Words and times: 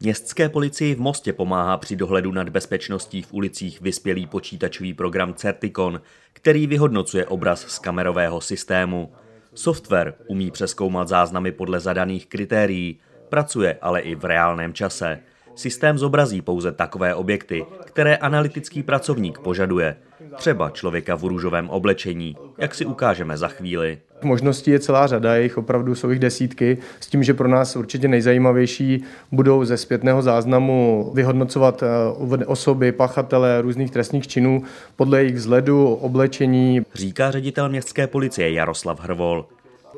Městské 0.00 0.48
policii 0.48 0.94
v 0.94 1.00
Mostě 1.00 1.32
pomáhá 1.32 1.76
při 1.76 1.96
dohledu 1.96 2.32
nad 2.32 2.48
bezpečností 2.48 3.22
v 3.22 3.32
ulicích 3.32 3.80
vyspělý 3.80 4.26
počítačový 4.26 4.94
program 4.94 5.34
Certicon, 5.34 6.00
který 6.32 6.66
vyhodnocuje 6.66 7.26
obraz 7.26 7.60
z 7.60 7.78
kamerového 7.78 8.40
systému. 8.40 9.12
Software 9.54 10.14
umí 10.26 10.50
přeskoumat 10.50 11.08
záznamy 11.08 11.52
podle 11.52 11.80
zadaných 11.80 12.26
kritérií, 12.26 13.00
pracuje 13.28 13.78
ale 13.82 14.00
i 14.00 14.14
v 14.14 14.24
reálném 14.24 14.74
čase. 14.74 15.20
Systém 15.54 15.98
zobrazí 15.98 16.42
pouze 16.42 16.72
takové 16.72 17.14
objekty, 17.14 17.66
které 17.84 18.16
analytický 18.16 18.82
pracovník 18.82 19.38
požaduje, 19.38 19.96
třeba 20.36 20.70
člověka 20.70 21.16
v 21.16 21.24
růžovém 21.24 21.70
oblečení, 21.70 22.36
jak 22.58 22.74
si 22.74 22.84
ukážeme 22.84 23.36
za 23.36 23.48
chvíli. 23.48 23.98
Možností 24.22 24.70
je 24.70 24.80
celá 24.80 25.06
řada, 25.06 25.36
jich 25.36 25.58
opravdu 25.58 25.94
jsou 25.94 26.10
jich 26.10 26.18
desítky, 26.18 26.78
s 27.00 27.06
tím, 27.06 27.22
že 27.22 27.34
pro 27.34 27.48
nás 27.48 27.76
určitě 27.76 28.08
nejzajímavější 28.08 29.04
budou 29.32 29.64
ze 29.64 29.76
zpětného 29.76 30.22
záznamu 30.22 31.10
vyhodnocovat 31.14 31.82
eh, 31.82 32.44
osoby, 32.44 32.92
pachatele 32.92 33.62
různých 33.62 33.90
trestních 33.90 34.28
činů 34.28 34.62
podle 34.96 35.22
jejich 35.22 35.34
vzhledu, 35.34 35.94
oblečení. 35.94 36.82
Říká 36.94 37.30
ředitel 37.30 37.68
městské 37.68 38.06
policie 38.06 38.52
Jaroslav 38.52 39.00
Hrvol. 39.00 39.46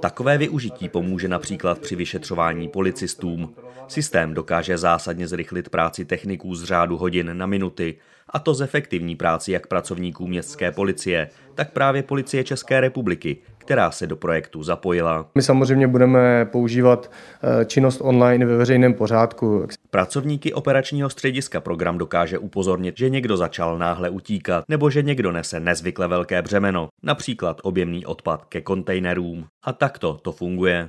Takové 0.00 0.38
využití 0.38 0.88
pomůže 0.88 1.28
například 1.28 1.78
při 1.78 1.96
vyšetřování 1.96 2.68
policistům. 2.68 3.54
Systém 3.88 4.34
dokáže 4.34 4.78
zásadně 4.78 5.28
zrychlit 5.28 5.68
práci 5.68 6.04
techniků 6.04 6.54
z 6.54 6.64
řádu 6.64 6.96
hodin 6.96 7.30
na 7.32 7.46
minuty, 7.46 7.96
a 8.30 8.38
to 8.38 8.54
zefektivní 8.54 9.16
práci 9.16 9.52
jak 9.52 9.66
pracovníků 9.66 10.26
městské 10.26 10.72
policie, 10.72 11.30
tak 11.54 11.72
právě 11.72 12.02
policie 12.02 12.44
České 12.44 12.80
republiky, 12.80 13.36
která 13.58 13.90
se 13.90 14.06
do 14.06 14.16
projektu 14.16 14.62
zapojila. 14.62 15.26
My 15.34 15.42
samozřejmě 15.42 15.88
budeme 15.88 16.44
používat 16.44 17.10
eh, 17.42 17.64
činnost 17.64 18.00
online 18.00 18.46
ve 18.46 18.56
veřejném 18.56 18.94
pořádku. 18.94 19.66
Pracovníky 19.90 20.52
operačního 20.52 21.10
střediska 21.10 21.60
program 21.60 21.98
dokáže 21.98 22.38
upozornit, 22.38 22.98
že 22.98 23.10
někdo 23.10 23.36
začal 23.36 23.78
náhle 23.78 24.10
utíkat 24.10 24.64
nebo 24.68 24.90
že 24.90 25.02
někdo 25.02 25.32
nese 25.32 25.60
nezvykle 25.60 26.08
velké 26.08 26.42
břemeno, 26.42 26.88
například 27.02 27.60
objemný 27.62 28.06
odpad 28.06 28.44
ke 28.44 28.60
kontejnerům. 28.60 29.46
A 29.64 29.72
takto 29.72 30.14
to 30.14 30.32
funguje. 30.32 30.88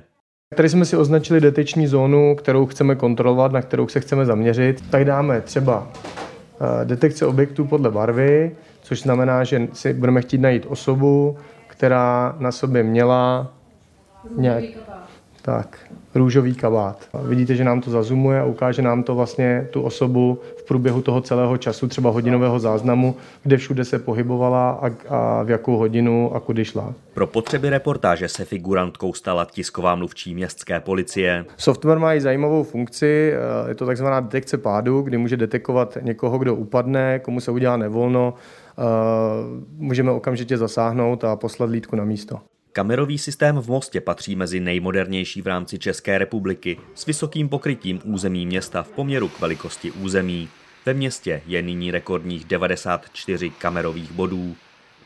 Tady 0.56 0.68
jsme 0.68 0.84
si 0.84 0.96
označili 0.96 1.40
deteční 1.40 1.86
zónu, 1.86 2.36
kterou 2.36 2.66
chceme 2.66 2.94
kontrolovat, 2.94 3.52
na 3.52 3.62
kterou 3.62 3.88
se 3.88 4.00
chceme 4.00 4.26
zaměřit. 4.26 4.90
Tak 4.90 5.04
dáme 5.04 5.40
třeba 5.40 5.92
detekce 6.84 7.26
objektů 7.26 7.64
podle 7.66 7.90
barvy, 7.90 8.56
což 8.82 9.02
znamená, 9.02 9.44
že 9.44 9.68
si 9.72 9.92
budeme 9.92 10.22
chtít 10.22 10.38
najít 10.38 10.66
osobu, 10.68 11.36
která 11.66 12.36
na 12.38 12.52
sobě 12.52 12.82
měla 12.82 13.52
nějak, 14.36 14.64
tak, 15.42 15.78
růžový 16.14 16.54
kabát. 16.54 17.08
Vidíte, 17.24 17.54
že 17.54 17.64
nám 17.64 17.80
to 17.80 17.90
zazumuje 17.90 18.40
a 18.40 18.44
ukáže 18.44 18.82
nám 18.82 19.02
to 19.02 19.14
vlastně 19.14 19.68
tu 19.70 19.82
osobu 19.82 20.38
v 20.56 20.62
průběhu 20.62 21.02
toho 21.02 21.20
celého 21.20 21.56
času, 21.56 21.88
třeba 21.88 22.10
hodinového 22.10 22.58
záznamu, 22.58 23.16
kde 23.42 23.56
všude 23.56 23.84
se 23.84 23.98
pohybovala 23.98 24.70
a, 24.70 24.90
a 25.08 25.42
v 25.42 25.50
jakou 25.50 25.76
hodinu 25.76 26.34
a 26.34 26.40
kudy 26.40 26.64
šla. 26.64 26.94
Pro 27.14 27.26
potřeby 27.26 27.70
reportáže 27.70 28.28
se 28.28 28.44
figurantkou 28.44 29.12
stala 29.12 29.44
tisková 29.44 29.94
mluvčí 29.94 30.34
městské 30.34 30.80
policie. 30.80 31.44
Software 31.56 31.98
má 31.98 32.14
i 32.14 32.20
zajímavou 32.20 32.62
funkci, 32.62 33.32
eh, 33.32 33.68
je 33.68 33.74
to 33.74 33.86
takzvaná 33.86 34.20
detekce 34.20 34.58
pádu, 34.58 35.02
kdy 35.02 35.18
může 35.18 35.36
detekovat 35.36 35.98
někoho, 36.02 36.38
kdo 36.38 36.54
upadne, 36.54 37.18
komu 37.18 37.40
se 37.40 37.50
udělá 37.50 37.76
nevolno, 37.76 38.34
eh, 38.78 38.82
můžeme 39.76 40.10
okamžitě 40.10 40.58
zasáhnout 40.58 41.24
a 41.24 41.36
poslat 41.36 41.70
lítku 41.70 41.96
na 41.96 42.04
místo. 42.04 42.40
Kamerový 42.72 43.18
systém 43.18 43.58
v 43.58 43.68
Mostě 43.68 44.00
patří 44.00 44.36
mezi 44.36 44.60
nejmodernější 44.60 45.42
v 45.42 45.46
rámci 45.46 45.78
České 45.78 46.18
republiky 46.18 46.78
s 46.94 47.06
vysokým 47.06 47.48
pokrytím 47.48 48.00
území 48.04 48.46
města 48.46 48.82
v 48.82 48.88
poměru 48.88 49.28
k 49.28 49.40
velikosti 49.40 49.90
území. 49.90 50.48
Ve 50.86 50.94
městě 50.94 51.42
je 51.46 51.62
nyní 51.62 51.90
rekordních 51.90 52.44
94 52.44 53.50
kamerových 53.50 54.12
bodů. 54.12 54.56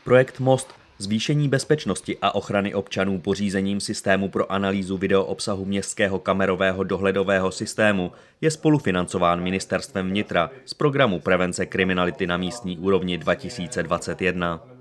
Projekt 0.03 0.39
Most 0.39 0.73
Zvýšení 0.99 1.49
bezpečnosti 1.49 2.17
a 2.21 2.35
ochrany 2.35 2.73
občanů 2.73 3.19
pořízením 3.19 3.79
systému 3.79 4.29
pro 4.29 4.51
analýzu 4.51 4.97
videoobsahu 4.97 5.65
městského 5.65 6.19
kamerového 6.19 6.83
dohledového 6.83 7.51
systému 7.51 8.11
je 8.41 8.51
spolufinancován 8.51 9.43
ministerstvem 9.43 10.09
vnitra 10.09 10.49
z 10.65 10.73
programu 10.73 11.19
prevence 11.19 11.65
kriminality 11.65 12.27
na 12.27 12.37
místní 12.37 12.77
úrovni 12.77 13.17
2021. 13.17 14.76